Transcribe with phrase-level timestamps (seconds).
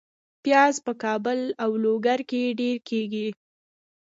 [0.43, 3.27] پیاز په کابل او لوګر کې ډیر کیږي